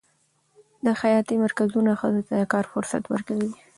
د 0.85 0.87
خیاطۍ 0.99 1.35
مرکزونه 1.45 1.91
ښځو 1.99 2.21
ته 2.27 2.33
د 2.39 2.43
کار 2.53 2.65
فرصت 2.73 3.03
ورکوي. 3.07 3.51